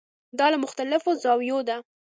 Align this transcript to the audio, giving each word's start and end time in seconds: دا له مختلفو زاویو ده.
دا 0.39 0.45
له 0.53 0.57
مختلفو 0.63 1.09
زاویو 1.23 1.59
ده. 1.67 1.77